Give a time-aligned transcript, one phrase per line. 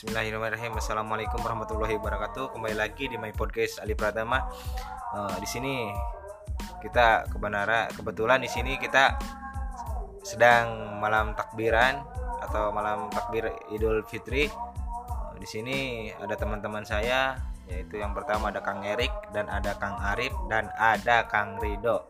[0.00, 0.80] Bismillahirrahmanirrahim.
[0.80, 2.56] Assalamualaikum warahmatullahi wabarakatuh.
[2.56, 4.48] Kembali lagi di My Podcast Ali Pratama.
[5.12, 5.92] Eh, di sini
[6.80, 9.20] kita kebenaran kebetulan di sini kita
[10.24, 12.00] sedang malam takbiran
[12.40, 14.48] atau malam takbir Idul Fitri.
[14.48, 17.36] Eh, di sini ada teman-teman saya
[17.68, 22.08] yaitu yang pertama ada Kang Erik dan ada Kang Arif dan ada Kang Rido.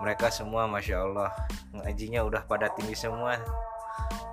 [0.00, 1.28] Mereka semua masya Allah
[1.76, 3.36] ngajinya udah pada tinggi semua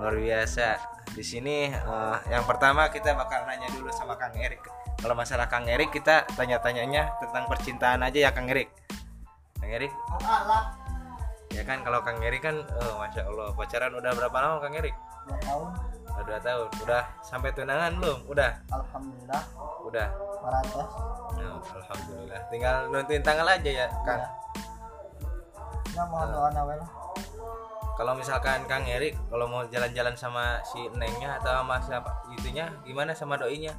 [0.00, 0.80] luar biasa.
[1.10, 4.62] Di sini eh, yang pertama kita bakal nanya dulu sama Kang Erik.
[5.00, 8.70] Kalau masalah Kang Erik kita tanya-tanyanya tentang percintaan aja ya Kang Erik.
[9.58, 9.92] Kang Erik?
[11.50, 14.94] Ya kan kalau Kang Erik kan oh, masya Allah pacaran udah berapa lama Kang Erik?
[15.26, 15.68] Dua tahun.
[16.10, 16.68] Udah dua tahun.
[16.84, 18.18] Udah sampai tunangan belum?
[18.30, 18.50] Udah?
[18.70, 19.42] Alhamdulillah.
[19.82, 20.08] Udah?
[20.14, 22.40] Oh, alhamdulillah.
[22.48, 24.22] Tinggal nuntuin tanggal aja ya Kang.
[25.90, 26.80] Ya mohon doa nawel
[28.00, 33.12] kalau misalkan Kang Erik kalau mau jalan-jalan sama si Nengnya atau sama siapa itunya gimana
[33.12, 33.76] sama doinya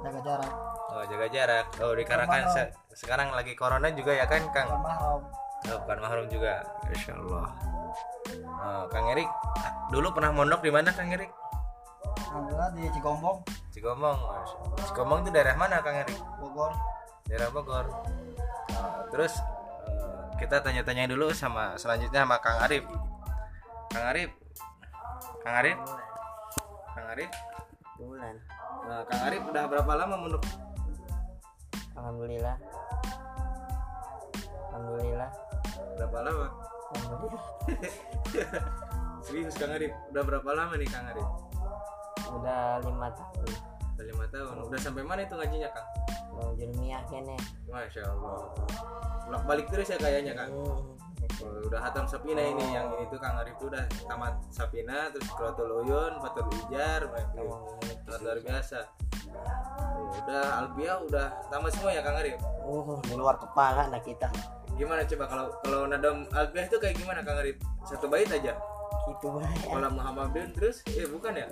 [0.00, 0.52] jaga jarak
[0.94, 1.66] Oh jaga jarak.
[1.82, 4.70] Oh dikarenakan se- sekarang lagi corona juga ya kan Kang.
[4.70, 5.20] bukan mahram
[5.64, 6.60] Oh, bukan mahrum juga.
[6.86, 7.50] Insya Allah.
[8.62, 9.26] Oh, Kang Erik
[9.90, 11.34] dulu pernah mondok di mana Kang Erik?
[12.30, 13.42] alhamdulillah di Cigombong
[13.74, 14.18] Cigombong.
[14.86, 16.14] Cigombong itu daerah mana Kang Erik?
[16.38, 16.70] Bogor
[17.26, 17.86] Daerah Bogor.
[18.78, 19.34] Oh, terus
[19.90, 22.86] eh, kita tanya-tanya dulu sama selanjutnya sama Kang Arif.
[23.94, 24.30] Kang Arif.
[25.40, 25.78] Kang Arif.
[26.90, 27.30] Kang Arif.
[27.94, 28.34] bulan
[28.84, 30.42] Nah, Kang Arif udah berapa lama mondok?
[31.94, 32.58] alhamdulillah
[34.68, 35.30] alhamdulillah
[35.94, 36.46] Berapa lama?
[36.90, 37.44] alhamdulillah
[39.24, 41.28] Serius Kang Arif, udah berapa lama nih Kang Arif?
[42.34, 43.54] udah lima tahun
[43.94, 44.54] Udah lima tahun.
[44.66, 45.86] Udah sampai mana itu ngajinya Kang?
[46.34, 47.38] mau jurmiah kene
[47.70, 48.42] Masya Allah.
[49.24, 50.50] Bolak balik terus ya kayaknya Kang.
[50.50, 50.82] Hmm.
[51.44, 55.28] Oh, udah hatam Sapina ini yang ini tuh Kang Arif tuh udah tamat Sapina terus
[55.36, 57.04] Krotul Uyun, Fatul Ijar,
[57.36, 57.76] Ngomong
[58.08, 58.80] luar biasa.
[59.36, 62.40] Oh, udah Albia udah tamat semua ya Kang Arif.
[62.64, 64.28] uh di luar kepala anak kita
[64.74, 67.60] Gimana coba kalau kalau nadam Albia itu kayak gimana Kang Arif?
[67.84, 68.56] Satu bait aja.
[69.04, 71.46] gitu banyak Kalau Muhammadin terus eh bukan ya?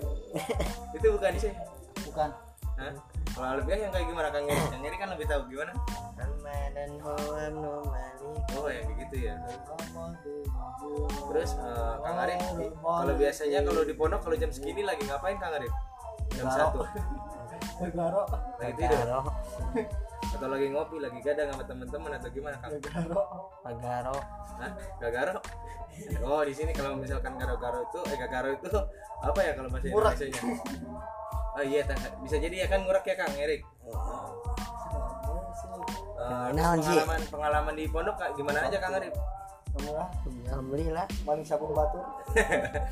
[0.97, 1.53] itu bukan sih.
[2.09, 2.29] bukan
[2.81, 2.93] Hah?
[3.33, 4.65] Kalau Albia yang kayak gimana Kang Arif?
[4.69, 5.73] Kang Arif kan lebih tahu gimana?
[6.21, 8.21] Ramadan malik
[8.53, 9.35] Oh ya kayak gitu ya.
[11.33, 12.39] Terus eh, Kang Arif
[12.77, 15.73] kalau biasanya kalau di pondok kalau jam segini lagi ngapain Kang Arif?
[16.37, 16.57] Jam Garo.
[16.61, 16.79] satu
[17.89, 18.21] Garo
[18.61, 19.01] lagi tidur
[20.33, 22.71] atau lagi ngopi lagi gadang sama teman-teman atau gimana Kang?
[22.85, 23.21] Garo
[23.65, 24.17] Pagaro
[24.61, 24.71] Hah?
[25.01, 25.41] Gagaro?
[26.21, 28.69] Oh di sini kalau misalkan garo-garo itu eh gagaro itu
[29.25, 30.13] apa ya kalau bahasa Ngurak.
[31.53, 31.85] Oh iya
[32.25, 33.61] bisa jadi ya kan ngurak ya Kang Erik.
[36.53, 36.93] Naon, Ji?
[36.93, 39.13] pengalaman pengalaman di pondok Kak, gimana aja Kang Arif?
[39.73, 40.07] alhamdulillah
[40.53, 42.05] alhamdulillah paling sabun batur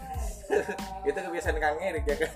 [1.08, 2.34] itu kebiasaan Kang Erik ya kan?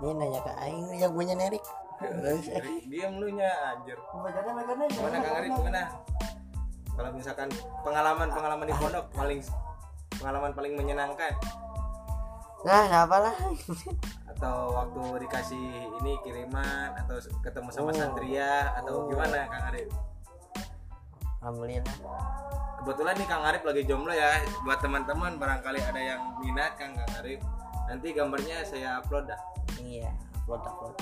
[0.00, 1.60] ini nanya ke aing yang punya nerik
[2.88, 3.92] Diam lu nya anjir.
[4.08, 5.82] Gimana Kang Arif gimana?
[6.96, 7.48] Kalau misalkan
[7.84, 9.40] pengalaman-pengalaman di pondok paling
[10.16, 11.36] pengalaman paling menyenangkan
[12.60, 13.36] nah siapa lah
[14.30, 15.64] atau waktu dikasih
[16.00, 17.96] ini kiriman atau ketemu sama Oh.
[17.96, 19.88] santria atau gimana Kang Arif?
[21.40, 21.96] alhamdulillah
[22.80, 24.40] Kebetulan nih Kang Arif lagi jomblo ya.
[24.64, 27.36] Buat teman-teman barangkali ada yang minat Kang Kang Arif.
[27.84, 29.36] Nanti gambarnya saya upload dah.
[29.76, 30.08] iya
[30.40, 30.96] upload upload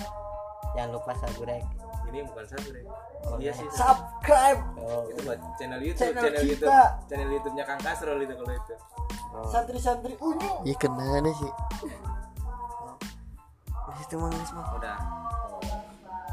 [0.74, 1.66] jangan lupa subscribe
[2.08, 2.84] Ini bukan deh.
[3.26, 3.52] Oh, iya iya.
[3.54, 3.66] sih.
[3.70, 6.66] subscribe oh, Itu buat channel YouTube, Channel channel, kita.
[6.66, 8.74] YouTube, channel YouTube-nya Kang Kasrul itu kalau itu.
[9.34, 9.48] Oh.
[9.48, 11.52] santri-santri unyu Iya kena ada sih.
[13.88, 14.66] Di situ mang guys mah.
[14.78, 14.98] Udah.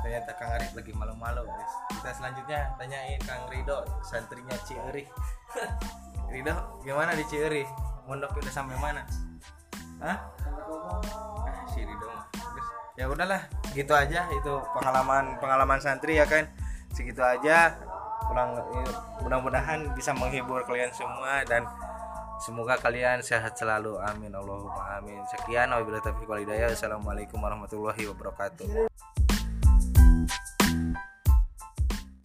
[0.05, 1.73] Ternyata Kang Arif lagi malu-malu, guys.
[1.97, 5.01] Kita selanjutnya tanyain Kang Rido, santrinya Cieri.
[6.31, 6.53] Rido,
[6.85, 7.65] gimana di Cieri?
[8.05, 9.01] Mondok udah sampai mana?
[10.05, 10.29] Hah?
[11.41, 12.29] Ah, si Rido mah.
[12.93, 16.45] Ya udahlah, gitu aja itu pengalaman pengalaman santri ya kan.
[16.93, 17.73] Segitu aja.
[18.29, 18.93] Pulang eh,
[19.25, 21.65] mudah-mudahan bisa menghibur kalian semua dan
[22.39, 23.95] Semoga kalian sehat selalu.
[23.99, 25.23] Amin Allahumma amin.
[25.31, 26.71] Sekian wabillahi taufiq wal hidayah.
[26.71, 29.24] Assalamualaikum warahmatullahi wabarakatuh.